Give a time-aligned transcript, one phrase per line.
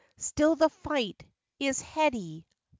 [0.17, 1.23] Still the fight
[1.59, 2.47] is" heady."